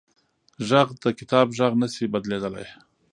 غږ 0.69 0.87
د 1.03 1.05
کتاب 1.19 1.47
غږ 1.59 1.73
نه 1.81 1.87
شي 1.93 2.05
بدلېدلی 2.13 2.67